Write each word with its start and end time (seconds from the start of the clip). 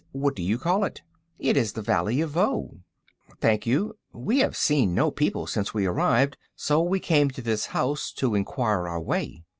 What 0.13 0.35
do 0.35 0.41
you 0.41 0.57
call 0.57 0.83
it?" 0.83 1.03
"It 1.37 1.55
is 1.55 1.73
the 1.73 1.83
Valley 1.83 2.21
of 2.21 2.31
Voe." 2.31 2.79
"Thank 3.39 3.67
you. 3.67 3.97
We 4.11 4.39
have 4.39 4.57
seen 4.57 4.95
no 4.95 5.11
people 5.11 5.45
since 5.45 5.75
we 5.75 5.85
arrived, 5.85 6.37
so 6.55 6.81
we 6.81 6.99
came 6.99 7.29
to 7.29 7.41
this 7.43 7.67
house 7.67 8.11
to 8.13 8.33
enquire 8.33 8.87
our 8.87 8.99
way." 8.99 9.43